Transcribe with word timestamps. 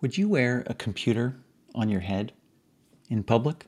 Would 0.00 0.16
you 0.16 0.30
wear 0.30 0.64
a 0.66 0.72
computer 0.72 1.36
on 1.74 1.90
your 1.90 2.00
head 2.00 2.32
in 3.10 3.22
public? 3.22 3.66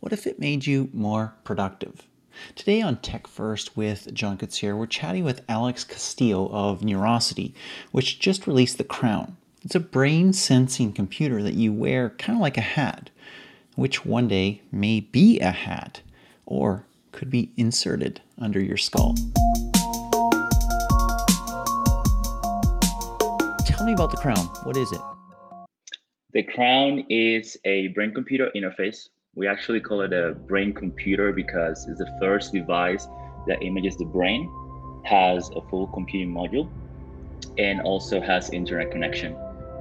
What 0.00 0.10
if 0.10 0.26
it 0.26 0.40
made 0.40 0.66
you 0.66 0.88
more 0.94 1.34
productive? 1.44 2.06
Today 2.54 2.80
on 2.80 2.96
Tech 2.96 3.26
First 3.26 3.76
with 3.76 4.14
John 4.14 4.38
Koetsier, 4.38 4.74
we're 4.74 4.86
chatting 4.86 5.22
with 5.22 5.42
Alex 5.50 5.84
Castillo 5.84 6.48
of 6.48 6.80
Neurosity, 6.80 7.52
which 7.92 8.18
just 8.18 8.46
released 8.46 8.78
the 8.78 8.84
Crown. 8.84 9.36
It's 9.62 9.74
a 9.74 9.80
brain 9.80 10.32
sensing 10.32 10.94
computer 10.94 11.42
that 11.42 11.54
you 11.54 11.74
wear 11.74 12.08
kind 12.08 12.38
of 12.38 12.40
like 12.40 12.56
a 12.56 12.62
hat, 12.62 13.10
which 13.74 14.06
one 14.06 14.28
day 14.28 14.62
may 14.72 15.00
be 15.00 15.38
a 15.40 15.50
hat 15.50 16.00
or 16.46 16.86
could 17.12 17.28
be 17.28 17.52
inserted 17.58 18.22
under 18.38 18.60
your 18.60 18.78
skull. 18.78 19.14
Tell 23.66 23.84
me 23.84 23.92
about 23.92 24.10
the 24.10 24.18
Crown. 24.18 24.46
What 24.64 24.78
is 24.78 24.90
it? 24.90 25.00
The 26.36 26.42
Crown 26.42 27.02
is 27.08 27.56
a 27.64 27.88
brain 27.94 28.12
computer 28.12 28.50
interface. 28.54 29.08
We 29.36 29.46
actually 29.48 29.80
call 29.80 30.02
it 30.02 30.12
a 30.12 30.34
brain 30.46 30.74
computer 30.74 31.32
because 31.32 31.86
it's 31.88 31.98
the 31.98 32.14
first 32.20 32.52
device 32.52 33.08
that 33.46 33.62
images 33.62 33.96
the 33.96 34.04
brain, 34.04 34.46
has 35.06 35.48
a 35.56 35.62
full 35.70 35.86
computing 35.94 36.34
module, 36.34 36.70
and 37.56 37.80
also 37.80 38.20
has 38.20 38.50
internet 38.50 38.90
connection. 38.90 39.34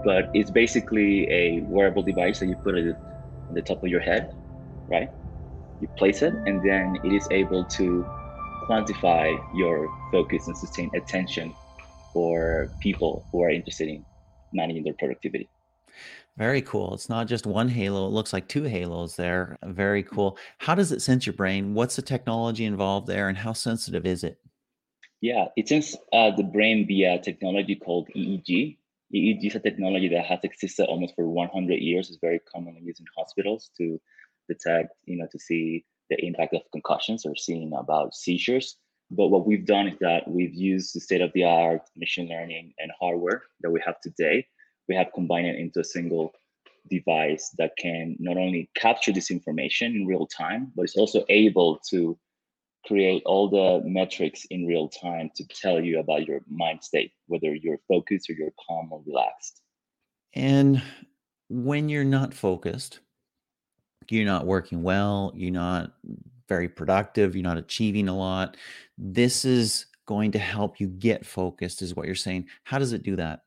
But 0.05 0.29
it's 0.33 0.49
basically 0.49 1.29
a 1.29 1.59
wearable 1.63 2.03
device 2.03 2.39
that 2.39 2.47
you 2.47 2.55
put 2.63 2.77
it 2.77 2.95
on 3.49 3.53
the 3.53 3.61
top 3.61 3.83
of 3.83 3.89
your 3.89 3.99
head, 3.99 4.29
right? 4.87 5.09
You 5.81 5.89
place 5.97 6.21
it, 6.21 6.33
and 6.45 6.63
then 6.65 6.97
it 7.03 7.11
is 7.11 7.27
able 7.31 7.65
to 7.65 8.05
quantify 8.69 9.37
your 9.55 9.89
focus 10.09 10.47
and 10.47 10.57
sustain 10.57 10.89
attention 10.95 11.53
for 12.13 12.71
people 12.79 13.25
who 13.33 13.43
are 13.43 13.49
interested 13.49 13.89
in 13.89 14.05
managing 14.53 14.85
their 14.85 14.95
productivity. 14.97 15.49
Very 16.37 16.61
cool. 16.61 16.93
It's 16.93 17.07
not 17.07 17.27
just 17.27 17.45
one 17.45 17.69
halo, 17.69 18.07
it 18.07 18.11
looks 18.11 18.33
like 18.33 18.47
two 18.47 18.63
halos 18.63 19.15
there. 19.15 19.57
Very 19.63 20.03
cool. 20.03 20.37
How 20.57 20.75
does 20.75 20.91
it 20.91 21.01
sense 21.01 21.25
your 21.25 21.33
brain? 21.33 21.73
What's 21.73 21.95
the 21.95 22.01
technology 22.01 22.65
involved 22.65 23.07
there, 23.07 23.29
and 23.29 23.37
how 23.37 23.53
sensitive 23.53 24.05
is 24.05 24.23
it? 24.23 24.37
Yeah, 25.21 25.45
it 25.55 25.69
senses 25.69 25.97
uh, 26.11 26.31
the 26.35 26.43
brain 26.43 26.85
via 26.87 27.19
technology 27.19 27.75
called 27.75 28.09
EEG. 28.15 28.77
EEG 29.13 29.45
is 29.45 29.55
a 29.55 29.59
technology 29.59 30.09
that 30.09 30.25
has 30.25 30.39
existed 30.43 30.87
almost 30.87 31.15
for 31.15 31.27
100 31.29 31.75
years. 31.75 32.09
It's 32.09 32.19
very 32.21 32.41
commonly 32.53 32.81
used 32.81 32.99
in 32.99 33.05
hospitals 33.17 33.71
to 33.77 33.99
detect, 34.49 34.89
you 35.05 35.17
know, 35.17 35.27
to 35.31 35.39
see 35.39 35.85
the 36.09 36.23
impact 36.23 36.53
of 36.53 36.61
concussions 36.71 37.25
or 37.25 37.35
seeing 37.35 37.71
about 37.73 38.13
seizures. 38.13 38.77
But 39.09 39.29
what 39.29 39.47
we've 39.47 39.65
done 39.65 39.87
is 39.87 39.97
that 40.01 40.27
we've 40.27 40.53
used 40.53 40.95
the 40.95 40.99
state 40.99 41.21
of 41.21 41.31
the 41.33 41.45
art 41.45 41.83
machine 41.95 42.27
learning 42.27 42.73
and 42.79 42.91
hardware 42.99 43.43
that 43.61 43.71
we 43.71 43.81
have 43.85 44.01
today 44.01 44.45
we 44.87 44.95
have 44.95 45.13
combined 45.13 45.47
it 45.47 45.57
into 45.57 45.79
a 45.79 45.83
single 45.83 46.33
device 46.89 47.53
that 47.57 47.75
can 47.77 48.15
not 48.19 48.37
only 48.37 48.69
capture 48.75 49.11
this 49.11 49.31
information 49.31 49.95
in 49.95 50.05
real 50.05 50.27
time, 50.27 50.71
but 50.75 50.83
it's 50.83 50.97
also 50.97 51.25
able 51.29 51.79
to 51.89 52.17
create 52.85 53.23
all 53.25 53.49
the 53.49 53.87
metrics 53.87 54.45
in 54.51 54.67
real 54.67 54.87
time 54.87 55.31
to 55.35 55.43
tell 55.47 55.83
you 55.83 55.99
about 55.99 56.27
your 56.27 56.41
mind 56.47 56.83
state, 56.83 57.11
whether 57.27 57.53
you're 57.55 57.79
focused 57.87 58.29
or 58.29 58.33
you're 58.33 58.53
calm 58.67 58.89
or 58.91 59.01
relaxed. 59.07 59.61
And 60.33 60.81
when 61.49 61.89
you're 61.89 62.03
not 62.03 62.33
focused, 62.33 62.99
you're 64.09 64.25
not 64.25 64.45
working 64.45 64.83
well, 64.83 65.31
you're 65.35 65.51
not 65.51 65.93
very 66.47 66.69
productive, 66.69 67.35
you're 67.35 67.43
not 67.43 67.57
achieving 67.57 68.07
a 68.07 68.15
lot. 68.15 68.57
This 68.97 69.45
is 69.45 69.87
going 70.05 70.31
to 70.33 70.39
help 70.39 70.79
you 70.79 70.87
get 70.87 71.25
focused, 71.25 71.81
is 71.81 71.95
what 71.95 72.05
you're 72.05 72.13
saying. 72.13 72.47
How 72.63 72.77
does 72.77 72.93
it 72.93 73.01
do 73.01 73.15
that? 73.15 73.44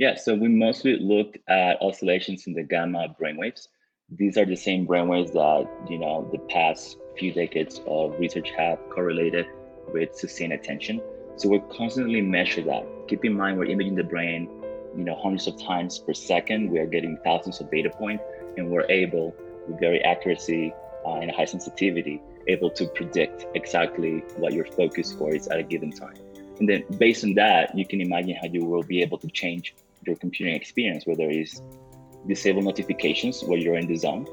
Yeah, 0.00 0.14
so 0.14 0.34
we 0.34 0.48
mostly 0.48 0.96
looked 0.96 1.36
at 1.46 1.76
oscillations 1.82 2.46
in 2.46 2.54
the 2.54 2.62
gamma 2.62 3.14
brainwaves. 3.20 3.68
These 4.08 4.38
are 4.38 4.46
the 4.46 4.56
same 4.56 4.86
brainwaves 4.86 5.34
that, 5.34 5.68
you 5.90 5.98
know, 5.98 6.26
the 6.32 6.38
past 6.48 6.96
few 7.18 7.34
decades 7.34 7.82
of 7.86 8.18
research 8.18 8.48
have 8.56 8.78
correlated 8.88 9.44
with 9.92 10.14
sustained 10.14 10.54
attention. 10.54 11.02
So 11.36 11.50
we're 11.50 11.68
constantly 11.76 12.22
measuring 12.22 12.68
that. 12.68 12.86
Keep 13.08 13.26
in 13.26 13.34
mind, 13.34 13.58
we're 13.58 13.66
imaging 13.66 13.94
the 13.94 14.04
brain, 14.04 14.48
you 14.96 15.04
know, 15.04 15.20
hundreds 15.22 15.46
of 15.46 15.62
times 15.62 15.98
per 15.98 16.14
second. 16.14 16.70
We 16.70 16.78
are 16.78 16.86
getting 16.86 17.18
thousands 17.18 17.60
of 17.60 17.70
data 17.70 17.90
points, 17.90 18.24
and 18.56 18.70
we're 18.70 18.88
able, 18.88 19.36
with 19.68 19.78
very 19.80 20.02
accuracy 20.02 20.72
uh, 21.04 21.16
and 21.16 21.30
high 21.30 21.44
sensitivity, 21.44 22.22
able 22.48 22.70
to 22.70 22.86
predict 22.86 23.44
exactly 23.54 24.20
what 24.38 24.54
your 24.54 24.64
focus 24.64 25.12
for 25.12 25.34
is 25.34 25.46
at 25.48 25.58
a 25.58 25.62
given 25.62 25.92
time. 25.92 26.16
And 26.58 26.66
then 26.66 26.84
based 26.96 27.22
on 27.22 27.34
that, 27.34 27.76
you 27.76 27.84
can 27.84 28.00
imagine 28.00 28.34
how 28.40 28.46
you 28.46 28.64
will 28.64 28.82
be 28.82 29.02
able 29.02 29.18
to 29.18 29.28
change 29.28 29.74
your 30.06 30.16
computing 30.16 30.54
experience, 30.54 31.06
whether 31.06 31.28
it's 31.28 31.60
disable 32.26 32.62
notifications 32.62 33.42
where 33.42 33.58
you're 33.58 33.76
in 33.76 33.86
the 33.86 33.96
zone. 33.96 34.26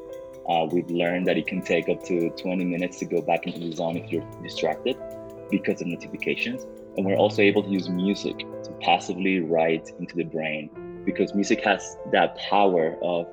Uh, 0.50 0.66
we've 0.72 0.90
learned 0.90 1.28
that 1.28 1.38
it 1.38 1.46
can 1.46 1.62
take 1.62 1.90
up 1.90 2.04
to 2.06 2.30
20 2.32 2.64
minutes 2.64 3.00
to 3.00 3.06
go 3.06 3.22
back 3.22 3.46
into 3.46 3.60
the 3.60 3.72
zone 3.76 3.98
if 3.98 4.12
you're 4.12 4.26
distracted 4.42 4.96
because 5.52 5.82
of 5.82 5.88
notifications. 5.88 6.66
And 6.96 7.06
we're 7.06 7.18
also 7.18 7.42
able 7.42 7.64
to 7.64 7.70
use 7.70 7.90
music 7.90 8.40
to 8.40 8.72
passively 8.82 9.40
write 9.40 9.92
into 10.00 10.16
the 10.16 10.24
brain 10.24 10.70
because 11.06 11.34
music 11.34 11.64
has 11.64 11.98
that 12.12 12.38
power 12.38 12.98
of 13.02 13.28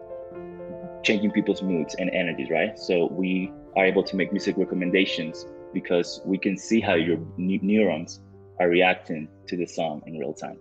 changing 1.02 1.30
people's 1.30 1.62
moods 1.62 1.94
and 1.98 2.10
energies, 2.10 2.50
right? 2.50 2.78
So 2.78 3.06
we 3.06 3.52
are 3.76 3.84
able 3.84 4.02
to 4.02 4.16
make 4.16 4.32
music 4.32 4.56
recommendations 4.56 5.46
because 5.72 6.20
we 6.24 6.38
can 6.38 6.56
see 6.56 6.80
how 6.80 6.94
your 6.94 7.18
neurons 7.36 8.20
are 8.60 8.68
reacting 8.68 9.28
to 9.48 9.56
the 9.56 9.66
song 9.66 10.02
in 10.06 10.18
real 10.18 10.32
time. 10.32 10.58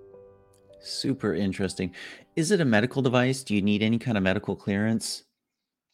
Super 0.83 1.33
interesting. 1.33 1.93
Is 2.35 2.51
it 2.51 2.59
a 2.59 2.65
medical 2.65 3.01
device? 3.01 3.43
Do 3.43 3.55
you 3.55 3.61
need 3.61 3.81
any 3.81 3.97
kind 3.97 4.17
of 4.17 4.23
medical 4.23 4.55
clearance? 4.55 5.23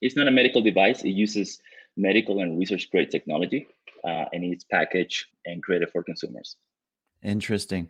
It's 0.02 0.16
not 0.16 0.28
a 0.28 0.32
medical 0.32 0.62
device. 0.62 1.04
It 1.04 1.12
uses 1.12 1.60
medical 1.96 2.42
and 2.42 2.58
research 2.58 2.90
grade 2.90 3.12
technology, 3.12 3.68
uh, 4.04 4.26
and 4.34 4.44
it's 4.44 4.64
packaged 4.64 5.26
and 5.46 5.62
created 5.62 5.90
for 5.92 6.04
consumers. 6.04 6.56
Interesting. 7.24 7.90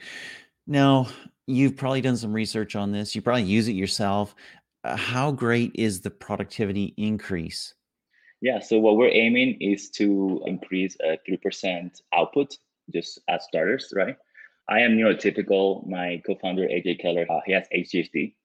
Now, 0.68 1.08
you've 1.48 1.78
probably 1.78 2.02
done 2.02 2.18
some 2.18 2.34
research 2.34 2.76
on 2.76 2.92
this. 2.92 3.16
You 3.16 3.22
probably 3.22 3.44
use 3.44 3.68
it 3.68 3.74
yourself. 3.74 4.36
Uh, 4.84 4.96
how 4.96 5.32
great 5.32 5.72
is 5.76 6.02
the 6.02 6.10
productivity 6.10 6.94
increase? 6.98 7.76
Yeah, 8.42 8.60
so 8.60 8.80
what 8.80 8.98
we're 8.98 9.10
aiming 9.10 9.58
is 9.60 9.90
to 9.92 10.42
increase 10.46 10.96
a 11.02 11.18
3% 11.30 12.02
output 12.14 12.58
just 12.94 13.20
as 13.28 13.44
starters, 13.46 13.94
right? 13.96 14.16
I 14.70 14.82
am 14.82 14.92
neurotypical. 14.92 15.88
My 15.88 16.22
co-founder 16.26 16.68
AJ 16.68 17.02
Keller, 17.02 17.26
uh, 17.30 17.40
he 17.46 17.54
has 17.54 17.68
ADHD. 17.76 18.36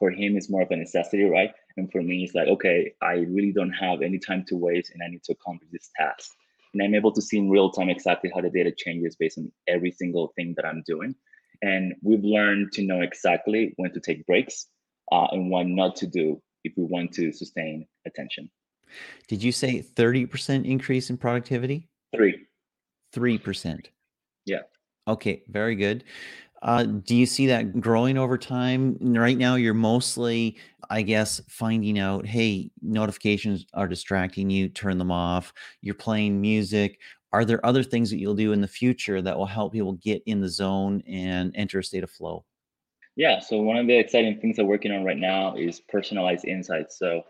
For 0.00 0.10
him, 0.10 0.36
it's 0.36 0.50
more 0.50 0.62
of 0.62 0.70
a 0.72 0.76
necessity, 0.76 1.24
right? 1.24 1.52
And 1.76 1.90
for 1.90 2.02
me, 2.02 2.24
it's 2.24 2.34
like, 2.34 2.48
okay, 2.48 2.92
I 3.00 3.26
really 3.28 3.52
don't 3.52 3.72
have 3.72 4.02
any 4.02 4.18
time 4.18 4.44
to 4.48 4.56
waste, 4.56 4.90
and 4.92 5.02
I 5.02 5.08
need 5.08 5.22
to 5.24 5.32
accomplish 5.32 5.70
this 5.72 5.90
task. 5.96 6.32
And 6.74 6.82
I'm 6.82 6.96
able 6.96 7.12
to 7.12 7.22
see 7.22 7.38
in 7.38 7.48
real 7.48 7.70
time 7.70 7.88
exactly 7.88 8.30
how 8.34 8.40
the 8.40 8.50
data 8.50 8.72
changes 8.76 9.16
based 9.16 9.38
on 9.38 9.52
every 9.68 9.92
single 9.92 10.32
thing 10.36 10.54
that 10.56 10.66
I'm 10.66 10.82
doing. 10.84 11.14
And 11.62 11.94
we've 12.02 12.24
learned 12.24 12.72
to 12.72 12.82
know 12.82 13.00
exactly 13.00 13.72
when 13.76 13.92
to 13.92 14.00
take 14.00 14.26
breaks 14.26 14.66
uh, 15.12 15.28
and 15.30 15.50
what 15.50 15.66
not 15.66 15.96
to 15.96 16.06
do 16.06 16.42
if 16.64 16.72
we 16.76 16.84
want 16.84 17.12
to 17.14 17.32
sustain 17.32 17.86
attention. 18.04 18.50
Did 19.28 19.42
you 19.42 19.52
say 19.52 19.82
30% 19.82 20.64
increase 20.64 21.10
in 21.10 21.18
productivity? 21.18 21.88
Three. 22.14 22.46
3%. 23.14 23.86
Yeah. 24.44 24.60
Okay, 25.08 25.42
very 25.48 25.74
good. 25.74 26.04
Uh, 26.60 26.82
do 26.84 27.16
you 27.16 27.24
see 27.24 27.46
that 27.46 27.80
growing 27.80 28.18
over 28.18 28.36
time? 28.36 28.98
Right 29.00 29.38
now, 29.38 29.54
you're 29.54 29.74
mostly, 29.74 30.58
I 30.90 31.02
guess, 31.02 31.40
finding 31.48 31.98
out, 31.98 32.26
hey, 32.26 32.70
notifications 32.82 33.64
are 33.72 33.88
distracting 33.88 34.50
you, 34.50 34.68
turn 34.68 34.98
them 34.98 35.10
off. 35.10 35.52
You're 35.80 35.94
playing 35.94 36.40
music. 36.40 37.00
Are 37.32 37.44
there 37.44 37.64
other 37.64 37.82
things 37.82 38.10
that 38.10 38.18
you'll 38.18 38.34
do 38.34 38.52
in 38.52 38.60
the 38.60 38.68
future 38.68 39.22
that 39.22 39.36
will 39.36 39.46
help 39.46 39.72
people 39.72 39.92
get 39.94 40.22
in 40.26 40.40
the 40.40 40.48
zone 40.48 41.02
and 41.06 41.52
enter 41.54 41.78
a 41.78 41.84
state 41.84 42.04
of 42.04 42.10
flow? 42.10 42.44
Yeah, 43.16 43.40
so 43.40 43.60
one 43.62 43.76
of 43.76 43.86
the 43.86 43.98
exciting 43.98 44.38
things 44.40 44.58
I'm 44.58 44.66
working 44.66 44.92
on 44.92 45.04
right 45.04 45.16
now 45.16 45.56
is 45.56 45.80
personalized 45.80 46.44
insights. 46.44 46.98
So, 46.98 47.24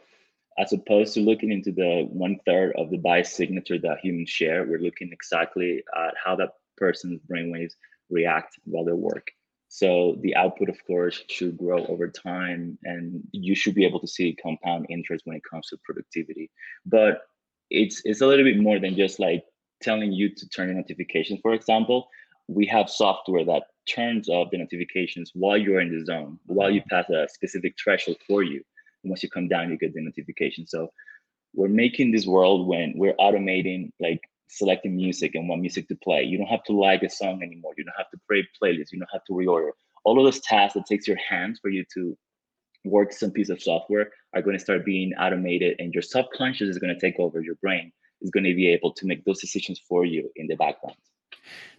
as 0.58 0.72
opposed 0.72 1.14
to 1.14 1.20
looking 1.20 1.52
into 1.52 1.70
the 1.70 2.08
one 2.10 2.38
third 2.44 2.72
of 2.76 2.90
the 2.90 2.98
bias 2.98 3.32
signature 3.32 3.78
that 3.78 3.98
humans 4.02 4.28
share, 4.28 4.64
we're 4.64 4.80
looking 4.80 5.10
exactly 5.12 5.84
at 5.96 6.14
how 6.22 6.34
that 6.36 6.50
person's 6.78 7.20
brainwaves 7.30 7.72
react 8.10 8.58
while 8.64 8.84
they 8.84 8.92
work. 8.92 9.28
So 9.68 10.16
the 10.22 10.34
output, 10.34 10.70
of 10.70 10.78
course, 10.86 11.22
should 11.28 11.58
grow 11.58 11.84
over 11.86 12.08
time, 12.08 12.78
and 12.84 13.22
you 13.32 13.54
should 13.54 13.74
be 13.74 13.84
able 13.84 14.00
to 14.00 14.08
see 14.08 14.36
compound 14.42 14.86
interest 14.88 15.26
when 15.26 15.36
it 15.36 15.42
comes 15.48 15.68
to 15.68 15.78
productivity. 15.84 16.50
But 16.86 17.22
it's 17.70 18.00
it's 18.04 18.22
a 18.22 18.26
little 18.26 18.44
bit 18.44 18.58
more 18.58 18.78
than 18.78 18.96
just 18.96 19.20
like 19.20 19.44
telling 19.82 20.12
you 20.12 20.34
to 20.34 20.48
turn 20.48 20.70
on 20.70 20.76
notifications. 20.76 21.40
For 21.42 21.52
example, 21.52 22.08
we 22.48 22.66
have 22.66 22.88
software 22.88 23.44
that 23.44 23.64
turns 23.86 24.28
off 24.28 24.50
the 24.50 24.58
notifications 24.58 25.32
while 25.34 25.58
you're 25.58 25.80
in 25.80 25.96
the 25.96 26.04
zone, 26.04 26.38
while 26.46 26.70
you 26.70 26.82
pass 26.88 27.08
a 27.10 27.28
specific 27.28 27.74
threshold 27.82 28.16
for 28.26 28.42
you. 28.42 28.62
And 29.02 29.10
once 29.10 29.22
you 29.22 29.28
come 29.28 29.48
down, 29.48 29.70
you 29.70 29.78
get 29.78 29.94
the 29.94 30.00
notification. 30.00 30.66
So 30.66 30.88
we're 31.54 31.68
making 31.68 32.10
this 32.10 32.26
world 32.26 32.66
when 32.66 32.94
we're 32.96 33.16
automating 33.16 33.90
like 34.00 34.20
selecting 34.48 34.96
music 34.96 35.34
and 35.34 35.48
what 35.48 35.58
music 35.58 35.88
to 35.88 35.96
play. 35.96 36.22
You 36.22 36.38
don't 36.38 36.46
have 36.46 36.64
to 36.64 36.72
like 36.72 37.02
a 37.02 37.10
song 37.10 37.42
anymore. 37.42 37.72
You 37.76 37.84
don't 37.84 37.94
have 37.96 38.10
to 38.10 38.18
create 38.26 38.46
playlists. 38.60 38.92
You 38.92 38.98
don't 38.98 39.08
have 39.12 39.24
to 39.26 39.32
reorder. 39.32 39.70
All 40.04 40.18
of 40.18 40.24
those 40.24 40.40
tasks 40.40 40.74
that 40.74 40.86
takes 40.86 41.06
your 41.06 41.18
hands 41.18 41.58
for 41.60 41.70
you 41.70 41.84
to 41.94 42.16
work 42.84 43.12
some 43.12 43.30
piece 43.30 43.48
of 43.48 43.62
software 43.62 44.10
are 44.34 44.42
going 44.42 44.56
to 44.56 44.62
start 44.62 44.84
being 44.84 45.12
automated 45.14 45.76
and 45.78 45.92
your 45.92 46.02
subconscious 46.02 46.68
is 46.68 46.78
going 46.78 46.94
to 46.94 47.00
take 47.00 47.18
over 47.18 47.40
your 47.40 47.56
brain 47.56 47.92
is 48.20 48.30
going 48.30 48.44
to 48.44 48.54
be 48.54 48.68
able 48.68 48.92
to 48.92 49.06
make 49.06 49.24
those 49.24 49.40
decisions 49.40 49.80
for 49.88 50.04
you 50.04 50.30
in 50.36 50.46
the 50.46 50.54
background 50.56 50.96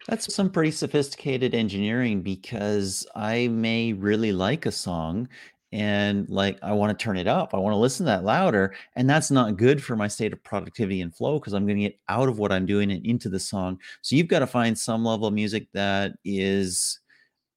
that's 0.08 0.34
some 0.34 0.50
pretty 0.50 0.72
sophisticated 0.72 1.54
engineering 1.54 2.22
because 2.22 3.06
I 3.16 3.48
may 3.48 3.94
really 3.94 4.32
like 4.32 4.66
a 4.66 4.72
song 4.72 5.30
and 5.72 6.28
like 6.30 6.58
I 6.64 6.72
want 6.74 6.98
to 6.98 7.04
turn 7.04 7.18
it 7.18 7.28
up. 7.28 7.54
I 7.54 7.58
want 7.58 7.74
to 7.74 7.78
listen 7.78 8.06
to 8.06 8.12
that 8.12 8.24
louder. 8.24 8.74
And 8.96 9.10
that's 9.10 9.30
not 9.30 9.58
good 9.58 9.84
for 9.84 9.96
my 9.96 10.08
state 10.08 10.34
of 10.34 10.44
productivity 10.44 11.02
and 11.02 11.16
flow 11.16 11.40
because 11.40 11.54
I'm 11.54 11.66
going 11.66 11.78
to 11.78 11.84
get 11.84 12.00
out 12.10 12.28
of 12.28 12.40
what 12.40 12.52
I'm 12.52 12.66
doing 12.66 12.92
and 12.92 13.06
into 13.06 13.30
the 13.30 13.40
song. 13.40 13.80
So 14.02 14.16
you've 14.16 14.28
got 14.28 14.40
to 14.40 14.48
find 14.48 14.78
some 14.78 15.06
level 15.06 15.28
of 15.28 15.34
music 15.34 15.68
that 15.74 16.14
is 16.26 17.00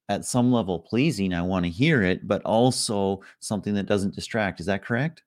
at 0.09 0.25
some 0.25 0.51
level 0.51 0.79
pleasing. 0.79 1.33
I 1.33 1.41
want 1.41 1.65
to 1.65 1.71
hear 1.71 2.03
it, 2.03 2.27
but 2.27 2.41
also 2.43 3.21
something 3.39 3.73
that 3.75 3.87
doesn't 3.87 4.15
distract. 4.15 4.59
Is 4.59 4.65
that 4.67 4.85
correct? 4.85 5.23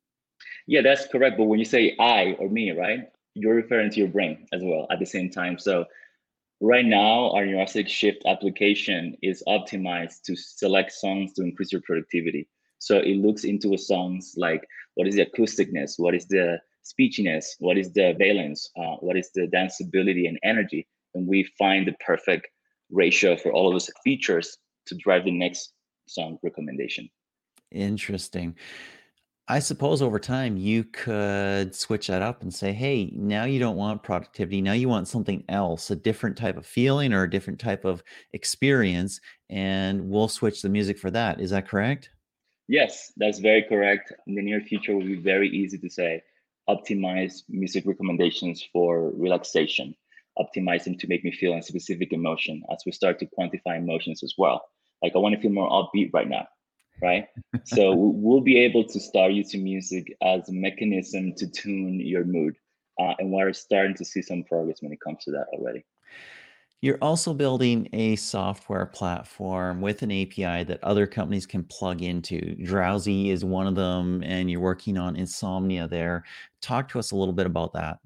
Yeah, 0.66 0.82
that's 0.82 1.06
correct. 1.06 1.38
But 1.38 1.44
when 1.44 1.58
you 1.58 1.64
say 1.64 1.96
I 1.98 2.36
or 2.38 2.48
me, 2.48 2.70
right, 2.72 3.00
you're 3.34 3.54
referring 3.54 3.90
to 3.90 3.98
your 3.98 4.08
brain 4.08 4.46
as 4.52 4.62
well 4.62 4.86
at 4.90 4.98
the 4.98 5.06
same 5.06 5.30
time. 5.30 5.58
So 5.58 5.86
right 6.60 6.84
now, 6.84 7.30
our 7.30 7.44
Neurosity 7.44 7.88
Shift 7.88 8.22
application 8.26 9.16
is 9.22 9.42
optimized 9.48 10.22
to 10.22 10.36
select 10.36 10.92
songs 10.92 11.32
to 11.34 11.42
increase 11.42 11.72
your 11.72 11.82
productivity. 11.82 12.48
So 12.86 12.98
it 12.98 13.16
looks 13.16 13.42
into 13.42 13.74
a 13.74 13.78
songs 13.78 14.34
like 14.36 14.64
what 14.94 15.08
is 15.08 15.16
the 15.16 15.26
acousticness, 15.26 15.94
what 15.98 16.14
is 16.14 16.24
the 16.28 16.60
speechiness, 16.84 17.56
what 17.58 17.76
is 17.76 17.92
the 17.92 18.14
valence, 18.16 18.70
uh, 18.78 18.94
what 19.00 19.16
is 19.16 19.28
the 19.34 19.48
danceability 19.48 20.28
and 20.28 20.38
energy, 20.44 20.86
and 21.16 21.26
we 21.26 21.42
find 21.58 21.88
the 21.88 21.96
perfect 21.98 22.46
ratio 22.92 23.36
for 23.36 23.52
all 23.52 23.66
of 23.66 23.72
those 23.72 23.90
features 24.04 24.58
to 24.86 24.94
drive 24.94 25.24
the 25.24 25.32
next 25.32 25.72
song 26.06 26.38
recommendation. 26.44 27.10
Interesting. 27.72 28.54
I 29.48 29.58
suppose 29.58 30.00
over 30.00 30.20
time 30.20 30.56
you 30.56 30.84
could 30.84 31.74
switch 31.74 32.06
that 32.06 32.22
up 32.22 32.42
and 32.42 32.54
say, 32.54 32.72
hey, 32.72 33.10
now 33.16 33.46
you 33.46 33.58
don't 33.58 33.76
want 33.76 34.04
productivity. 34.04 34.62
Now 34.62 34.74
you 34.74 34.88
want 34.88 35.08
something 35.08 35.42
else, 35.48 35.90
a 35.90 35.96
different 35.96 36.36
type 36.36 36.56
of 36.56 36.64
feeling 36.64 37.12
or 37.12 37.24
a 37.24 37.30
different 37.30 37.58
type 37.58 37.84
of 37.84 38.04
experience. 38.32 39.20
And 39.50 40.08
we'll 40.08 40.28
switch 40.28 40.62
the 40.62 40.68
music 40.68 41.00
for 41.00 41.10
that. 41.10 41.40
Is 41.40 41.50
that 41.50 41.66
correct? 41.66 42.10
Yes, 42.68 43.12
that's 43.16 43.38
very 43.38 43.62
correct. 43.62 44.12
In 44.26 44.34
the 44.34 44.42
near 44.42 44.60
future, 44.60 44.94
will 44.94 45.04
be 45.04 45.16
very 45.16 45.48
easy 45.48 45.78
to 45.78 45.88
say 45.88 46.22
optimize 46.68 47.44
music 47.48 47.84
recommendations 47.86 48.66
for 48.72 49.10
relaxation, 49.10 49.94
optimize 50.38 50.84
them 50.84 50.98
to 50.98 51.06
make 51.06 51.24
me 51.24 51.30
feel 51.30 51.54
a 51.54 51.62
specific 51.62 52.12
emotion 52.12 52.62
as 52.72 52.82
we 52.84 52.90
start 52.90 53.20
to 53.20 53.26
quantify 53.38 53.78
emotions 53.78 54.22
as 54.24 54.34
well. 54.36 54.62
Like 55.02 55.12
I 55.14 55.18
want 55.18 55.34
to 55.36 55.40
feel 55.40 55.52
more 55.52 55.70
upbeat 55.70 56.10
right 56.12 56.28
now, 56.28 56.48
right? 57.00 57.28
so 57.64 57.94
we'll 57.94 58.40
be 58.40 58.58
able 58.58 58.84
to 58.84 58.98
start 58.98 59.32
using 59.32 59.62
music 59.62 60.16
as 60.22 60.48
a 60.48 60.52
mechanism 60.52 61.34
to 61.36 61.46
tune 61.48 62.00
your 62.00 62.24
mood. 62.24 62.56
Uh, 62.98 63.12
and 63.18 63.30
we're 63.30 63.52
starting 63.52 63.94
to 63.94 64.04
see 64.04 64.22
some 64.22 64.42
progress 64.42 64.78
when 64.80 64.92
it 64.92 65.00
comes 65.00 65.22
to 65.22 65.30
that 65.30 65.46
already. 65.52 65.84
You're 66.86 66.98
also 67.02 67.34
building 67.34 67.88
a 67.92 68.14
software 68.14 68.86
platform 68.86 69.80
with 69.80 70.02
an 70.02 70.12
API 70.12 70.62
that 70.62 70.78
other 70.84 71.04
companies 71.04 71.44
can 71.44 71.64
plug 71.64 72.00
into. 72.00 72.54
Drowsy 72.62 73.30
is 73.30 73.44
one 73.44 73.66
of 73.66 73.74
them, 73.74 74.22
and 74.22 74.48
you're 74.48 74.60
working 74.60 74.96
on 74.96 75.16
insomnia 75.16 75.88
there. 75.88 76.22
Talk 76.62 76.88
to 76.90 77.00
us 77.00 77.10
a 77.10 77.16
little 77.16 77.34
bit 77.34 77.44
about 77.46 77.72
that. 77.72 77.98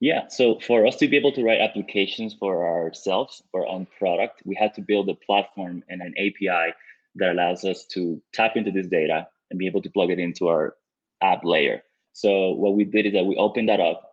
Yeah, 0.00 0.28
so 0.28 0.58
for 0.66 0.86
us 0.86 0.96
to 0.96 1.08
be 1.08 1.16
able 1.16 1.32
to 1.32 1.42
write 1.42 1.62
applications 1.62 2.34
for 2.34 2.68
ourselves, 2.68 3.42
for 3.50 3.62
our 3.62 3.68
own 3.68 3.86
product, 3.98 4.42
we 4.44 4.54
had 4.54 4.74
to 4.74 4.82
build 4.82 5.08
a 5.08 5.14
platform 5.14 5.82
and 5.88 6.02
an 6.02 6.12
API 6.18 6.74
that 7.14 7.32
allows 7.32 7.64
us 7.64 7.86
to 7.92 8.20
tap 8.34 8.54
into 8.54 8.70
this 8.70 8.86
data 8.86 9.28
and 9.50 9.58
be 9.58 9.66
able 9.66 9.80
to 9.80 9.88
plug 9.88 10.10
it 10.10 10.18
into 10.18 10.46
our 10.48 10.76
app 11.22 11.42
layer. 11.42 11.82
So 12.12 12.50
what 12.50 12.74
we 12.74 12.84
did 12.84 13.06
is 13.06 13.14
that 13.14 13.24
we 13.24 13.36
opened 13.36 13.70
that 13.70 13.80
up 13.80 14.09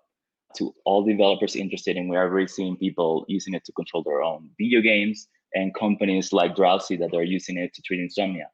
to 0.56 0.74
all 0.86 1.04
developers 1.04 1.56
interested 1.56 1.98
in. 1.98 2.08
We're 2.08 2.24
already 2.24 2.48
seeing 2.48 2.78
people 2.78 3.26
using 3.28 3.54
it 3.54 3.66
to 3.66 3.72
control 3.74 4.04
their 4.04 4.22
own 4.24 4.50
video 4.58 4.82
games 4.82 5.28
and 5.54 5.74
companies 5.76 6.34
like 6.34 6.56
Drowsy 6.56 6.98
that 6.98 7.14
are 7.14 7.24
using 7.24 7.58
it 7.58 7.74
to 7.74 7.82
treat 7.82 8.00
insomnia. 8.00 8.48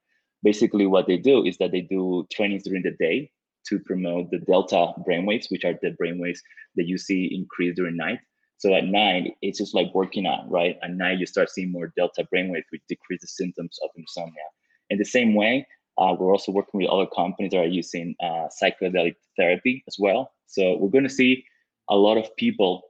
Basically, 0.43 0.85
what 0.85 1.07
they 1.07 1.17
do 1.17 1.43
is 1.45 1.57
that 1.57 1.71
they 1.71 1.81
do 1.81 2.27
trainings 2.31 2.63
during 2.63 2.83
the 2.83 2.95
day 2.99 3.31
to 3.67 3.79
promote 3.79 4.29
the 4.29 4.39
delta 4.39 4.93
brainwaves, 5.07 5.49
which 5.49 5.63
are 5.63 5.73
the 5.81 5.95
brainwaves 6.01 6.39
that 6.75 6.87
you 6.87 6.97
see 6.97 7.33
increase 7.33 7.75
during 7.75 7.95
night. 7.95 8.19
So 8.57 8.73
at 8.73 8.85
night, 8.85 9.35
it's 9.41 9.57
just 9.57 9.73
like 9.73 9.93
working 9.93 10.25
out, 10.25 10.49
right? 10.49 10.77
At 10.83 10.91
night, 10.91 11.19
you 11.19 11.25
start 11.25 11.49
seeing 11.49 11.71
more 11.71 11.91
delta 11.97 12.27
brainwaves, 12.33 12.63
which 12.71 12.81
decrease 12.87 13.21
the 13.21 13.27
symptoms 13.27 13.77
of 13.83 13.89
insomnia. 13.95 14.43
In 14.89 14.97
the 14.97 15.05
same 15.05 15.33
way, 15.33 15.65
uh, 15.97 16.15
we're 16.17 16.31
also 16.31 16.51
working 16.51 16.81
with 16.81 16.89
other 16.89 17.07
companies 17.15 17.51
that 17.51 17.59
are 17.59 17.65
using 17.65 18.15
uh, 18.21 18.47
psychedelic 18.61 19.15
therapy 19.37 19.83
as 19.87 19.95
well. 19.99 20.31
So 20.47 20.77
we're 20.77 20.89
going 20.89 21.03
to 21.03 21.09
see 21.09 21.45
a 21.89 21.95
lot 21.95 22.17
of 22.17 22.35
people 22.35 22.83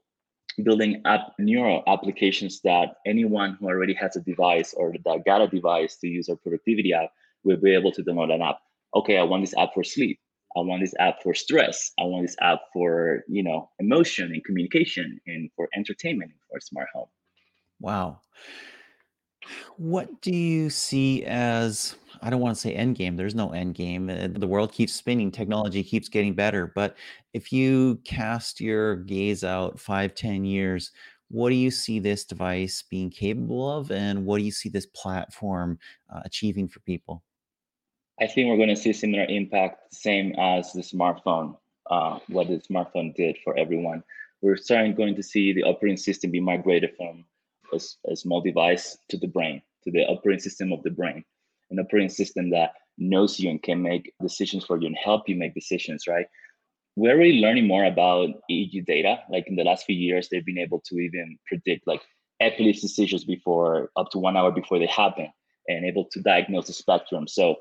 building 0.64 1.02
app 1.06 1.34
neuro 1.40 1.84
applications 1.88 2.62
that 2.62 2.98
anyone 3.08 3.58
who 3.60 3.68
already 3.68 3.94
has 3.94 4.16
a 4.16 4.22
device 4.22 4.74
or 4.76 4.94
that 5.04 5.26
got 5.26 5.42
a 5.42 5.48
device 5.48 5.98
to 5.98 6.08
use 6.08 6.30
our 6.30 6.36
productivity 6.36 6.94
app 6.94 7.10
will 7.44 7.58
be 7.58 7.74
able 7.74 7.92
to 7.92 8.04
download 8.04 8.32
an 8.32 8.42
app. 8.42 8.60
Okay, 8.96 9.18
I 9.18 9.24
want 9.24 9.44
this 9.44 9.58
app 9.58 9.74
for 9.74 9.84
sleep. 9.84 10.20
I 10.56 10.60
want 10.60 10.82
this 10.82 10.94
app 11.00 11.24
for 11.24 11.34
stress. 11.34 11.92
I 12.00 12.04
want 12.04 12.28
this 12.28 12.36
app 12.40 12.60
for 12.72 13.24
you 13.28 13.44
know 13.44 13.70
emotion 13.80 14.32
and 14.32 14.44
communication 14.44 15.20
and 15.26 15.50
for 15.56 15.68
entertainment 15.76 16.32
and 16.32 16.40
for 16.50 16.60
smart 16.60 16.88
home. 16.94 17.08
Wow. 17.80 18.20
What 19.78 20.22
do 20.22 20.34
you 20.34 20.70
see 20.70 21.26
as 21.26 21.96
I 22.24 22.30
don't 22.30 22.40
want 22.40 22.56
to 22.56 22.62
say 22.62 22.74
end 22.74 22.96
game. 22.96 23.18
There's 23.18 23.36
no 23.36 23.52
end 23.52 23.76
game. 23.76 24.10
Uh, 24.10 24.30
The 24.32 24.48
world 24.48 24.72
keeps 24.72 24.94
spinning, 24.94 25.30
technology 25.30 25.84
keeps 25.84 26.08
getting 26.08 26.34
better. 26.34 26.72
But 26.74 26.96
if 27.34 27.52
you 27.52 28.00
cast 28.06 28.62
your 28.62 28.96
gaze 28.96 29.44
out 29.44 29.78
five, 29.78 30.16
ten 30.16 30.46
years, 30.46 30.92
what 31.30 31.50
do 31.50 31.56
you 31.56 31.70
see 31.70 32.00
this 32.00 32.24
device 32.24 32.82
being 32.90 33.10
capable 33.10 33.70
of? 33.70 33.92
And 33.92 34.26
what 34.26 34.38
do 34.38 34.46
you 34.46 34.52
see 34.52 34.70
this 34.70 34.86
platform 34.86 35.78
uh, 36.14 36.22
achieving 36.24 36.68
for 36.70 36.80
people? 36.82 37.24
I 38.22 38.28
think 38.28 38.48
we're 38.48 38.58
going 38.58 38.70
to 38.70 38.76
see 38.76 38.94
similar 38.94 39.26
impact, 39.26 39.94
same 39.94 40.34
as 40.38 40.72
the 40.72 40.82
smartphone, 40.82 41.58
uh, 41.90 42.20
what 42.28 42.48
the 42.48 42.60
smartphone 42.60 43.14
did 43.16 43.38
for 43.44 43.58
everyone. 43.58 44.04
We're 44.42 44.56
starting 44.56 44.96
going 44.96 45.16
to 45.16 45.24
see 45.24 45.52
the 45.52 45.64
operating 45.64 45.98
system 45.98 46.32
be 46.32 46.40
migrated 46.40 46.92
from 46.96 47.26
a 48.08 48.16
small 48.16 48.40
device 48.40 48.98
to 49.10 49.18
the 49.18 49.28
brain, 49.28 49.62
to 49.84 49.92
the 49.92 50.06
operating 50.06 50.40
system 50.40 50.72
of 50.72 50.84
the 50.84 50.92
brain, 50.92 51.26
an 51.74 51.80
operating 51.80 52.10
system 52.10 52.50
that 52.52 52.72
knows 52.98 53.40
you 53.40 53.50
and 53.50 53.62
can 53.62 53.82
make 53.82 54.14
decisions 54.22 54.64
for 54.66 54.80
you 54.80 54.88
and 54.88 54.98
help 55.04 55.28
you 55.28 55.36
make 55.36 55.54
decisions, 55.54 56.08
right? 56.08 56.28
We're 56.96 57.18
really 57.18 57.40
learning 57.40 57.68
more 57.68 57.86
about 57.86 58.30
EEG 58.50 58.86
data. 58.86 59.20
Like 59.30 59.48
in 59.48 59.56
the 59.56 59.64
last 59.64 59.86
few 59.86 59.96
years, 59.96 60.30
they've 60.30 60.46
been 60.46 60.60
able 60.60 60.82
to 60.86 61.00
even 61.00 61.38
predict 61.48 61.88
like 61.88 62.02
epilepsy 62.40 62.88
seizures 62.88 63.24
before 63.24 63.90
up 63.96 64.12
to 64.12 64.20
one 64.20 64.38
hour 64.38 64.52
before 64.52 64.80
they 64.80 64.86
happen 64.86 65.28
and 65.68 65.86
able 65.86 66.06
to 66.12 66.22
diagnose 66.22 66.68
the 66.68 66.74
spectrum. 66.74 67.28
So 67.28 67.56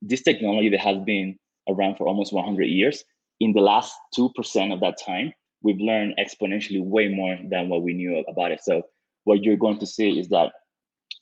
this 0.00 0.22
technology 0.22 0.70
that 0.70 0.80
has 0.80 0.98
been 1.04 1.38
around 1.68 1.96
for 1.96 2.06
almost 2.06 2.32
100 2.32 2.64
years, 2.64 3.04
in 3.40 3.52
the 3.52 3.60
last 3.60 3.94
2% 4.16 4.72
of 4.72 4.80
that 4.80 4.98
time, 5.04 5.32
we've 5.62 5.80
learned 5.80 6.14
exponentially 6.18 6.82
way 6.82 7.08
more 7.08 7.38
than 7.50 7.68
what 7.68 7.82
we 7.82 7.92
knew 7.92 8.24
about 8.28 8.52
it. 8.52 8.60
So 8.62 8.82
what 9.24 9.42
you're 9.42 9.56
going 9.56 9.78
to 9.78 9.86
see 9.86 10.18
is 10.18 10.28
that 10.28 10.52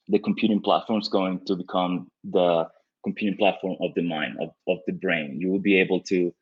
the 0.08 0.18
computing 0.18 0.60
platform 0.60 1.00
is 1.00 1.08
going 1.08 1.44
to 1.46 1.56
become 1.56 2.10
the 2.24 2.66
computing 3.04 3.38
platform 3.38 3.76
of 3.80 3.94
the 3.94 4.02
mind, 4.02 4.36
of, 4.40 4.50
of 4.66 4.78
the 4.86 4.92
brain. 4.92 5.38
You 5.40 5.50
will 5.50 5.58
be 5.60 5.78
able 5.78 6.00
to, 6.02 6.32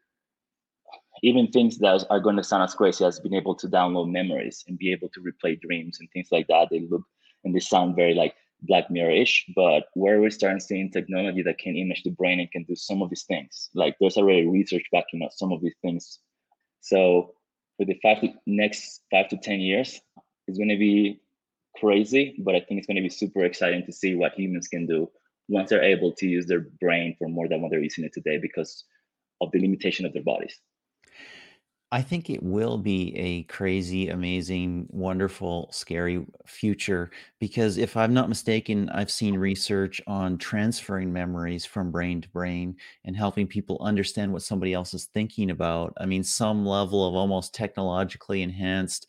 even 1.23 1.49
things 1.49 1.79
that 1.79 2.07
are 2.11 2.21
going 2.21 2.37
to 2.37 2.45
sound 2.45 2.63
as 2.63 2.75
crazy 2.75 3.05
as 3.05 3.21
being 3.21 3.35
able 3.35 3.55
to 3.57 3.69
download 3.69 4.11
memories 4.11 4.65
and 4.69 4.79
be 4.79 4.93
able 4.93 5.09
to 5.11 5.21
replay 5.21 5.61
dreams 5.61 5.99
and 6.01 6.09
things 6.13 6.29
like 6.31 6.47
that. 6.49 6.69
They 6.71 6.81
look 6.81 7.03
and 7.45 7.55
they 7.55 7.61
sound 7.61 7.97
very 7.97 8.15
like 8.15 8.35
Black 8.63 8.91
Mirror-ish, 8.91 9.47
but 9.55 9.85
where 9.95 10.21
we're 10.21 10.31
starting 10.31 10.61
seeing 10.61 10.91
technology 10.91 11.43
that 11.43 11.59
can 11.59 11.77
image 11.77 12.03
the 12.03 12.11
brain 12.11 12.41
and 12.41 12.51
can 12.51 12.65
do 12.65 12.75
some 12.75 13.03
of 13.03 13.11
these 13.11 13.25
things. 13.25 13.71
Like 13.75 13.97
there's 14.01 14.17
already 14.17 14.47
research 14.47 14.85
backing 14.93 15.23
up 15.23 15.33
some 15.33 15.53
of 15.53 15.61
these 15.61 15.77
things. 15.83 16.21
So 16.81 17.35
for 17.77 17.85
the 17.85 17.99
five 18.03 18.21
to 18.23 18.33
next 18.47 19.03
five 19.11 19.29
to 19.29 19.37
ten 19.37 19.61
years, 19.61 20.01
it's 20.47 20.59
going 20.59 20.71
to 20.71 20.79
be 20.79 21.21
crazy, 21.79 22.35
but 22.39 22.55
I 22.55 22.61
think 22.61 22.79
it's 22.79 22.87
going 22.87 22.97
to 22.97 23.03
be 23.03 23.09
super 23.09 23.45
exciting 23.45 23.85
to 23.87 23.93
see 23.93 24.15
what 24.15 24.35
humans 24.35 24.69
can 24.69 24.87
do 24.87 25.11
once 25.49 25.71
they're 25.71 25.83
able 25.83 26.13
to 26.13 26.27
use 26.27 26.47
their 26.47 26.67
brain 26.81 27.15
for 27.19 27.29
more 27.29 27.49
than 27.49 27.63
what 27.63 27.71
they're 27.71 27.83
using 27.83 28.05
it 28.05 28.13
today 28.13 28.39
because 28.39 28.85
of 29.41 29.51
the 29.53 29.61
limitation 29.61 30.07
of 30.07 30.13
their 30.13 30.23
bodies. 30.23 30.59
I 31.93 32.03
think 32.03 32.31
it 32.31 32.43
will 32.43 32.79
be 32.79 33.17
a 33.17 33.45
crazy, 33.45 34.09
amazing, 34.09 34.89
wonderful, 34.91 35.69
scary 35.71 36.27
future 36.45 37.13
because 37.39 37.79
if 37.79 37.97
I'm 37.97 38.13
not 38.13 38.29
mistaken, 38.29 38.91
I've 38.91 39.11
seen 39.11 39.39
research 39.39 40.03
on 40.09 40.37
transferring 40.37 41.13
memories 41.13 41.65
from 41.65 41.93
brain 41.93 42.21
to 42.23 42.29
brain 42.31 42.77
and 43.05 43.17
helping 43.17 43.47
people 43.47 43.79
understand 43.81 44.33
what 44.33 44.43
somebody 44.43 44.73
else 44.75 44.95
is 44.95 45.05
thinking 45.05 45.51
about. 45.51 45.95
I 45.99 46.07
mean, 46.07 46.25
some 46.25 46.67
level 46.67 47.07
of 47.07 47.15
almost 47.15 47.55
technologically 47.55 48.43
enhanced 48.43 49.07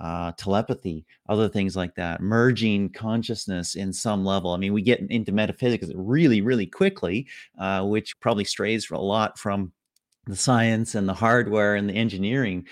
uh, 0.00 0.32
telepathy, 0.32 1.04
other 1.28 1.48
things 1.48 1.76
like 1.76 1.94
that, 1.94 2.20
merging 2.20 2.88
consciousness 2.90 3.74
in 3.74 3.92
some 3.92 4.24
level. 4.24 4.52
I 4.52 4.56
mean, 4.56 4.72
we 4.72 4.82
get 4.82 5.00
into 5.10 5.32
metaphysics 5.32 5.88
really, 5.94 6.40
really 6.40 6.66
quickly, 6.66 7.26
uh, 7.58 7.84
which 7.84 8.18
probably 8.20 8.44
strays 8.44 8.90
a 8.90 8.96
lot 8.96 9.38
from 9.38 9.72
the 10.26 10.36
science 10.36 10.94
and 10.94 11.08
the 11.08 11.14
hardware 11.14 11.74
and 11.74 11.88
the 11.88 11.94
engineering, 11.94 12.66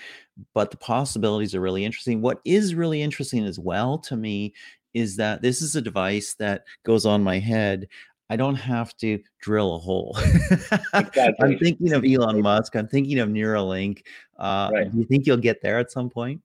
but 0.53 0.71
the 0.71 0.77
possibilities 0.77 1.53
are 1.53 1.61
really 1.61 1.83
interesting. 1.85 2.21
What 2.21 2.39
is 2.45 2.73
really 2.75 3.01
interesting 3.01 3.45
as 3.45 3.59
well 3.59 3.97
to 3.99 4.15
me 4.15 4.53
is 4.93 5.15
that 5.17 5.41
this 5.41 5.61
is 5.61 5.75
a 5.75 5.81
device 5.81 6.33
that 6.35 6.63
goes 6.83 7.05
on 7.05 7.23
my 7.23 7.39
head. 7.39 7.87
I 8.29 8.37
don't 8.37 8.55
have 8.55 8.95
to 8.97 9.19
drill 9.41 9.75
a 9.75 9.79
hole. 9.79 10.17
I'm 10.93 11.57
thinking 11.59 11.91
of 11.93 12.05
Elon 12.05 12.41
Musk. 12.41 12.75
I'm 12.75 12.87
thinking 12.87 13.19
of 13.19 13.29
Neuralink. 13.29 14.03
Uh, 14.39 14.69
Right. 14.73 14.91
do 14.91 14.97
you 14.97 15.05
think 15.05 15.25
you'll 15.27 15.37
get 15.37 15.61
there 15.61 15.77
at 15.77 15.91
some 15.91 16.09
point? 16.09 16.41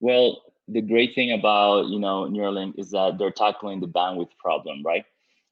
Well, 0.00 0.42
the 0.68 0.80
great 0.80 1.14
thing 1.14 1.32
about 1.32 1.86
you 1.86 1.98
know 1.98 2.24
Neuralink 2.24 2.78
is 2.78 2.90
that 2.90 3.18
they're 3.18 3.30
tackling 3.30 3.80
the 3.80 3.88
bandwidth 3.88 4.36
problem, 4.38 4.82
right? 4.84 5.04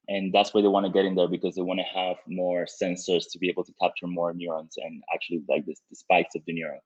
And 0.09 0.33
that's 0.35 0.53
why 0.53 0.61
they 0.61 0.69
want 0.69 0.85
to 0.85 0.93
get 0.93 1.07
in 1.07 1.15
there 1.15 1.29
because 1.29 1.55
they 1.55 1.63
want 1.63 1.81
to 1.81 1.99
have 1.99 2.17
more 2.27 2.67
sensors 2.67 3.25
to 3.33 3.39
be 3.39 3.49
able 3.49 3.65
to 3.65 3.73
capture 3.81 4.07
more 4.07 4.35
neurons 4.35 4.75
and 4.77 5.03
actually 5.15 5.43
like 5.49 5.65
this, 5.65 5.81
the 5.89 5.97
spikes 5.97 6.35
of 6.35 6.43
the 6.47 6.53
neuron. 6.53 6.81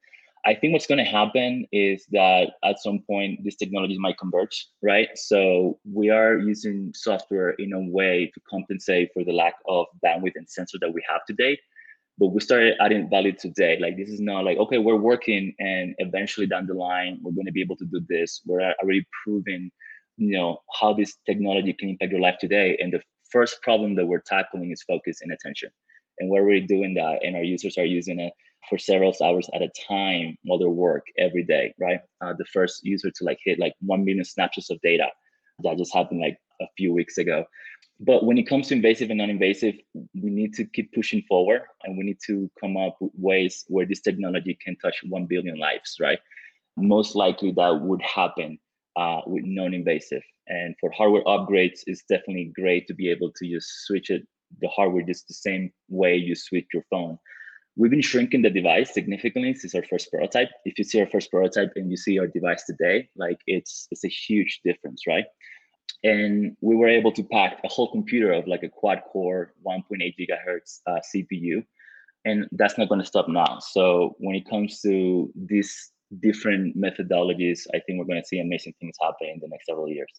I 0.46 0.54
think 0.54 0.72
what's 0.72 0.86
going 0.86 1.04
to 1.04 1.10
happen 1.10 1.66
is 1.72 2.06
that 2.12 2.52
at 2.62 2.78
some 2.78 3.00
point 3.00 3.42
these 3.42 3.56
technologies 3.56 3.98
might 3.98 4.18
converge, 4.18 4.68
right? 4.82 5.08
So 5.16 5.80
we 5.84 6.10
are 6.10 6.38
using 6.38 6.92
software 6.94 7.50
in 7.50 7.72
a 7.72 7.80
way 7.80 8.30
to 8.32 8.40
compensate 8.48 9.10
for 9.12 9.24
the 9.24 9.32
lack 9.32 9.54
of 9.66 9.86
bandwidth 10.04 10.36
and 10.36 10.48
sensor 10.48 10.78
that 10.80 10.94
we 10.94 11.02
have 11.08 11.22
today 11.26 11.58
but 12.18 12.28
we 12.28 12.40
started 12.40 12.74
adding 12.80 13.08
value 13.08 13.32
today. 13.32 13.78
Like 13.80 13.96
this 13.96 14.08
is 14.08 14.20
not 14.20 14.44
like 14.44 14.58
okay, 14.58 14.78
we're 14.78 14.96
working, 14.96 15.54
and 15.58 15.94
eventually 15.98 16.46
down 16.46 16.66
the 16.66 16.74
line 16.74 17.18
we're 17.22 17.32
going 17.32 17.46
to 17.46 17.52
be 17.52 17.62
able 17.62 17.76
to 17.76 17.86
do 17.86 18.00
this. 18.08 18.42
We're 18.44 18.74
already 18.82 19.06
proving, 19.24 19.70
you 20.16 20.36
know, 20.36 20.58
how 20.80 20.94
this 20.94 21.16
technology 21.26 21.72
can 21.72 21.90
impact 21.90 22.12
your 22.12 22.20
life 22.20 22.36
today. 22.40 22.76
And 22.80 22.92
the 22.92 23.00
first 23.30 23.62
problem 23.62 23.94
that 23.96 24.06
we're 24.06 24.22
tackling 24.26 24.70
is 24.72 24.82
focus 24.82 25.18
and 25.22 25.32
attention, 25.32 25.70
and 26.18 26.28
we're 26.28 26.42
already 26.42 26.66
doing 26.66 26.94
that. 26.94 27.24
And 27.24 27.36
our 27.36 27.42
users 27.42 27.78
are 27.78 27.84
using 27.84 28.18
it 28.18 28.32
for 28.68 28.78
several 28.78 29.14
hours 29.22 29.48
at 29.54 29.62
a 29.62 29.70
time 29.88 30.36
while 30.42 30.58
they 30.58 30.66
work 30.66 31.04
every 31.18 31.44
day. 31.44 31.72
Right, 31.80 32.00
uh, 32.20 32.34
the 32.36 32.46
first 32.46 32.80
user 32.82 33.10
to 33.10 33.24
like 33.24 33.38
hit 33.44 33.58
like 33.58 33.74
one 33.80 34.04
million 34.04 34.24
snapshots 34.24 34.70
of 34.70 34.80
data 34.82 35.06
that 35.64 35.78
just 35.78 35.94
happened 35.94 36.20
like 36.20 36.38
a 36.60 36.66
few 36.76 36.92
weeks 36.92 37.18
ago 37.18 37.44
but 38.00 38.24
when 38.24 38.38
it 38.38 38.48
comes 38.48 38.68
to 38.68 38.74
invasive 38.74 39.10
and 39.10 39.18
non-invasive 39.18 39.74
we 39.94 40.30
need 40.30 40.54
to 40.54 40.64
keep 40.64 40.92
pushing 40.92 41.22
forward 41.28 41.62
and 41.82 41.96
we 41.96 42.04
need 42.04 42.18
to 42.26 42.50
come 42.60 42.76
up 42.76 42.96
with 43.00 43.12
ways 43.16 43.64
where 43.68 43.86
this 43.86 44.00
technology 44.00 44.56
can 44.64 44.76
touch 44.76 44.96
1 45.08 45.26
billion 45.26 45.58
lives 45.58 45.96
right? 46.00 46.20
Most 46.76 47.16
likely 47.16 47.52
that 47.52 47.80
would 47.80 48.02
happen 48.02 48.58
uh, 48.96 49.20
with 49.26 49.44
non-invasive. 49.44 50.22
And 50.46 50.74
for 50.80 50.90
hardware 50.92 51.24
upgrades 51.24 51.80
it's 51.86 52.04
definitely 52.08 52.52
great 52.54 52.86
to 52.86 52.94
be 52.94 53.10
able 53.10 53.32
to 53.32 53.48
just 53.48 53.86
switch 53.86 54.10
it 54.10 54.26
the 54.62 54.68
hardware 54.68 55.02
just 55.02 55.28
the 55.28 55.34
same 55.34 55.70
way 55.88 56.16
you 56.16 56.34
switch 56.34 56.66
your 56.72 56.84
phone. 56.90 57.18
We've 57.76 57.90
been 57.90 58.00
shrinking 58.00 58.42
the 58.42 58.50
device 58.50 58.92
significantly 58.94 59.54
since 59.54 59.74
our 59.74 59.84
first 59.84 60.10
prototype. 60.10 60.48
If 60.64 60.78
you 60.78 60.84
see 60.84 61.00
our 61.00 61.06
first 61.06 61.30
prototype 61.30 61.72
and 61.76 61.90
you 61.90 61.96
see 61.96 62.18
our 62.18 62.26
device 62.26 62.64
today 62.64 63.08
like 63.16 63.38
it's 63.46 63.88
it's 63.90 64.04
a 64.04 64.08
huge 64.08 64.60
difference 64.64 65.02
right 65.06 65.26
and 66.04 66.56
we 66.60 66.76
were 66.76 66.88
able 66.88 67.12
to 67.12 67.22
pack 67.24 67.60
a 67.64 67.68
whole 67.68 67.90
computer 67.90 68.32
of 68.32 68.46
like 68.46 68.62
a 68.62 68.68
quad 68.68 69.00
core 69.10 69.52
1.8 69.66 70.14
gigahertz 70.18 70.80
uh, 70.86 71.00
cpu 71.14 71.64
and 72.24 72.46
that's 72.52 72.76
not 72.76 72.88
going 72.88 73.00
to 73.00 73.06
stop 73.06 73.28
now. 73.28 73.58
So 73.60 74.16
when 74.18 74.34
it 74.34 74.48
comes 74.48 74.80
to 74.82 75.32
these 75.34 75.92
different 76.20 76.76
methodologies 76.76 77.60
i 77.74 77.78
think 77.80 77.98
we're 77.98 78.06
going 78.06 78.20
to 78.20 78.26
see 78.26 78.40
amazing 78.40 78.72
things 78.80 78.96
happen 79.00 79.28
in 79.28 79.38
the 79.40 79.48
next 79.48 79.66
several 79.66 79.88
years 79.88 80.10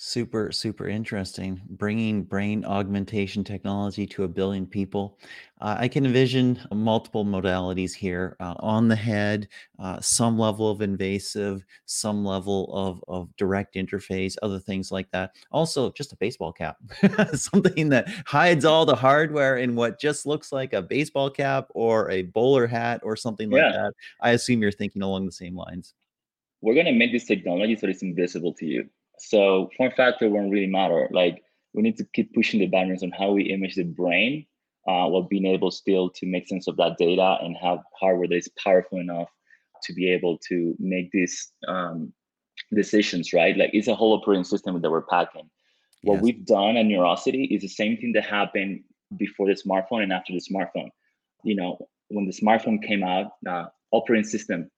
Super, 0.00 0.52
super 0.52 0.86
interesting. 0.86 1.60
Bringing 1.70 2.22
brain 2.22 2.64
augmentation 2.64 3.42
technology 3.42 4.06
to 4.06 4.22
a 4.22 4.28
billion 4.28 4.64
people. 4.64 5.18
Uh, 5.60 5.74
I 5.76 5.88
can 5.88 6.06
envision 6.06 6.60
multiple 6.72 7.24
modalities 7.24 7.94
here 7.94 8.36
uh, 8.38 8.54
on 8.60 8.86
the 8.86 8.94
head, 8.94 9.48
uh, 9.80 9.98
some 10.00 10.38
level 10.38 10.70
of 10.70 10.82
invasive, 10.82 11.64
some 11.86 12.24
level 12.24 12.70
of, 12.72 13.02
of 13.08 13.36
direct 13.36 13.74
interface, 13.74 14.36
other 14.40 14.60
things 14.60 14.92
like 14.92 15.10
that. 15.10 15.34
Also, 15.50 15.90
just 15.90 16.12
a 16.12 16.16
baseball 16.18 16.52
cap, 16.52 16.76
something 17.34 17.88
that 17.88 18.06
hides 18.24 18.64
all 18.64 18.86
the 18.86 18.94
hardware 18.94 19.56
in 19.56 19.74
what 19.74 19.98
just 19.98 20.26
looks 20.26 20.52
like 20.52 20.74
a 20.74 20.80
baseball 20.80 21.28
cap 21.28 21.66
or 21.70 22.08
a 22.12 22.22
bowler 22.22 22.68
hat 22.68 23.00
or 23.02 23.16
something 23.16 23.50
like 23.50 23.62
that. 23.62 23.92
I 24.20 24.30
assume 24.30 24.62
you're 24.62 24.70
thinking 24.70 25.02
along 25.02 25.26
the 25.26 25.32
same 25.32 25.56
lines. 25.56 25.94
we're 26.60 26.74
going 26.74 26.86
to 26.86 26.92
make 26.92 27.10
this 27.10 27.24
technology 27.24 27.74
so 27.74 27.88
it's 27.88 28.02
invisible 28.02 28.52
to 28.52 28.64
you 28.64 28.88
so 29.18 29.70
form 29.76 29.92
factor 29.96 30.28
won't 30.28 30.50
really 30.50 30.66
matter 30.66 31.08
like 31.12 31.42
we 31.74 31.82
need 31.82 31.96
to 31.96 32.04
keep 32.14 32.32
pushing 32.34 32.60
the 32.60 32.66
boundaries 32.66 33.02
on 33.02 33.10
how 33.10 33.30
we 33.30 33.44
image 33.44 33.74
the 33.74 33.84
brain 33.84 34.46
uh, 34.88 35.06
while 35.06 35.22
being 35.22 35.46
able 35.46 35.70
still 35.70 36.08
to 36.08 36.26
make 36.26 36.48
sense 36.48 36.66
of 36.66 36.76
that 36.76 36.96
data 36.98 37.36
and 37.42 37.56
have 37.56 37.78
hardware 37.98 38.26
that 38.26 38.36
is 38.36 38.50
powerful 38.62 38.98
enough 38.98 39.28
to 39.82 39.92
be 39.92 40.10
able 40.10 40.38
to 40.38 40.74
make 40.78 41.10
these 41.12 41.52
um, 41.68 42.12
decisions, 42.74 43.32
right? 43.32 43.56
Like 43.56 43.70
it's 43.72 43.88
a 43.88 43.94
whole 43.94 44.14
operating 44.14 44.44
system 44.44 44.80
that 44.80 44.90
we're 44.90 45.02
packing. 45.02 45.48
What 46.02 46.16
Yes. 46.16 46.22
we've 46.22 46.44
done 46.44 46.76
at 46.76 46.86
Neurosity 46.86 47.48
is 47.54 47.62
the 47.62 47.68
same 47.68 47.96
thing 47.96 48.12
that 48.12 48.24
happened 48.24 48.84
before 49.16 49.46
the 49.46 49.54
smartphone 49.54 50.02
and 50.02 50.12
after 50.12 50.32
the 50.32 50.40
smartphone. 50.40 50.90
You 51.44 51.56
know, 51.56 51.88
when 52.08 52.26
the 52.26 52.32
smartphone 52.32 52.82
came 52.82 53.02
out, 53.02 53.32
uh, 53.46 53.66
operating 53.90 54.28
system, 54.28 54.70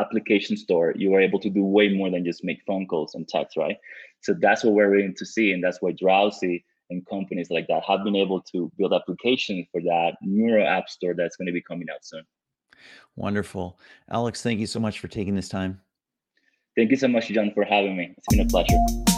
application 0.00 0.56
store, 0.56 0.94
you 0.96 1.10
were 1.10 1.20
able 1.20 1.38
to 1.40 1.50
do 1.50 1.64
way 1.64 1.88
more 1.88 2.10
than 2.10 2.24
just 2.24 2.44
make 2.44 2.62
phone 2.66 2.86
calls 2.86 3.14
and 3.14 3.28
text, 3.28 3.56
right? 3.56 3.76
So 4.20 4.34
that's 4.40 4.64
what 4.64 4.74
we're 4.74 4.90
waiting 4.90 5.14
to 5.16 5.26
see, 5.26 5.52
and 5.52 5.62
that's 5.62 5.80
why 5.80 5.92
Drowsy 5.92 6.64
and 6.90 7.06
companies 7.06 7.50
like 7.50 7.66
that 7.68 7.84
have 7.86 8.04
been 8.04 8.16
able 8.16 8.40
to 8.52 8.70
build 8.76 8.92
applications 8.92 9.66
for 9.70 9.80
that 9.82 10.16
Neuro 10.22 10.64
app 10.64 10.88
store 10.88 11.14
that's 11.16 11.36
going 11.36 11.46
to 11.46 11.52
be 11.52 11.62
coming 11.62 11.88
out 11.92 12.04
soon. 12.04 12.22
Wonderful. 13.16 13.78
Alex, 14.10 14.42
thank 14.42 14.60
you 14.60 14.66
so 14.66 14.80
much 14.80 14.98
for 14.98 15.08
taking 15.08 15.34
this 15.34 15.48
time. 15.48 15.80
Thank 16.76 16.90
you 16.90 16.96
so 16.96 17.08
much, 17.08 17.28
John, 17.28 17.52
for 17.52 17.64
having 17.64 17.96
me. 17.96 18.14
It's 18.16 18.26
been 18.28 18.40
a 18.40 18.48
pleasure. 18.48 19.09